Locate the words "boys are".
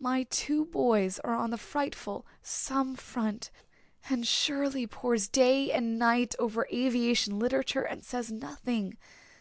0.64-1.36